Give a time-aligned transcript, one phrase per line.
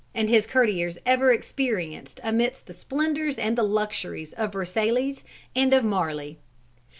[0.15, 5.17] and his courtiers ever experienced amidst the splendors and the luxuries of Versailles
[5.55, 6.39] and of Marly.